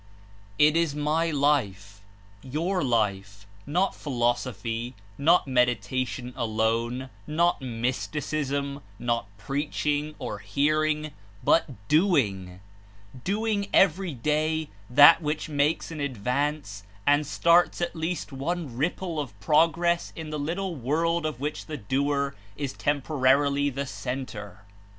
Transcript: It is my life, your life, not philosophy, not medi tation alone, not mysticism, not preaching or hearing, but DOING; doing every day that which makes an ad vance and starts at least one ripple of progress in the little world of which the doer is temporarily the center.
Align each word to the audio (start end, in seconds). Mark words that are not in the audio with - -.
It 0.57 0.75
is 0.75 0.95
my 0.95 1.29
life, 1.29 2.01
your 2.41 2.83
life, 2.83 3.45
not 3.67 3.93
philosophy, 3.93 4.95
not 5.15 5.47
medi 5.47 5.75
tation 5.75 6.33
alone, 6.35 7.11
not 7.27 7.61
mysticism, 7.61 8.81
not 8.97 9.27
preaching 9.37 10.15
or 10.17 10.39
hearing, 10.39 11.11
but 11.43 11.87
DOING; 11.87 12.61
doing 13.23 13.67
every 13.71 14.15
day 14.15 14.69
that 14.89 15.21
which 15.21 15.49
makes 15.49 15.91
an 15.91 16.01
ad 16.01 16.17
vance 16.17 16.81
and 17.05 17.27
starts 17.27 17.79
at 17.79 17.95
least 17.95 18.31
one 18.31 18.75
ripple 18.75 19.19
of 19.19 19.39
progress 19.39 20.11
in 20.15 20.31
the 20.31 20.39
little 20.39 20.73
world 20.73 21.27
of 21.27 21.39
which 21.39 21.67
the 21.67 21.77
doer 21.77 22.33
is 22.57 22.73
temporarily 22.73 23.69
the 23.69 23.85
center. 23.85 24.65